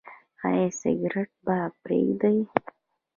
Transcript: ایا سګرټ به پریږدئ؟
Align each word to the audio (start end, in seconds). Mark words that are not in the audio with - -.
ایا 0.45 0.65
سګرټ 0.81 1.29
به 1.45 1.57
پریږدئ؟ 1.83 2.37